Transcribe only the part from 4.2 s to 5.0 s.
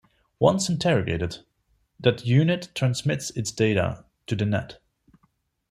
to the net.